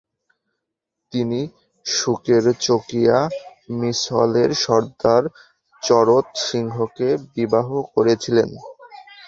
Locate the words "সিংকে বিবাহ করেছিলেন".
6.45-8.49